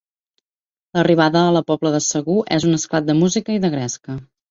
[0.99, 4.23] L'arribada a la Pobla de Segur és un esclat de música i de gresca.